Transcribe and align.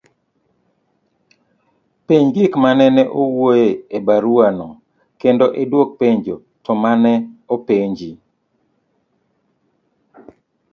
penj 2.05 2.27
gik 2.35 2.53
manene 2.63 3.03
owuoye 3.21 3.67
e 3.97 3.99
barua 4.05 4.47
no 4.57 4.67
kendo 5.21 5.45
idwok 5.63 5.89
penjo 6.01 6.35
to 6.63 6.71
mane 6.83 7.13
openji 7.53 8.11